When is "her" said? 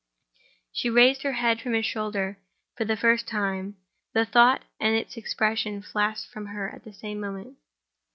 1.21-1.33, 6.47-6.71